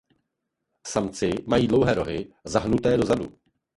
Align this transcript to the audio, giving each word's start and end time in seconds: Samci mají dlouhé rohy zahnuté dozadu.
Samci 0.87 1.29
mají 1.47 1.67
dlouhé 1.67 1.93
rohy 1.93 2.33
zahnuté 2.43 2.97
dozadu. 2.97 3.37